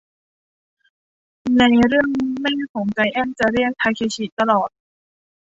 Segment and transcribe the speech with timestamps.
[1.57, 2.07] ในเรื่อง
[2.41, 4.69] แม่ของไจแอนท์จะเรียกทาเคชิตลอด